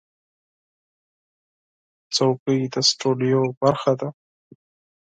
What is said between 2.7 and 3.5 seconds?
د سټوډیو